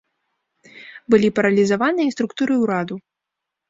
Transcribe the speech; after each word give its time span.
Былі 1.15 1.29
паралізаваныя 1.41 2.07
і 2.09 2.17
структуры 2.19 2.53
ўраду. 2.67 2.95